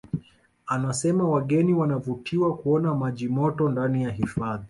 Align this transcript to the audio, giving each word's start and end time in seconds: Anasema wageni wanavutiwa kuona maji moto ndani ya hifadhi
Anasema 0.65 1.23
wageni 1.29 1.73
wanavutiwa 1.73 2.57
kuona 2.57 2.95
maji 2.95 3.27
moto 3.29 3.69
ndani 3.69 4.03
ya 4.03 4.11
hifadhi 4.11 4.59